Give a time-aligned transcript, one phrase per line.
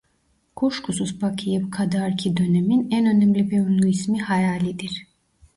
[0.55, 5.07] Kuşkusuz Baki'ye kadarki dönemin en önemli ve ünlü ismi Hayali'dir.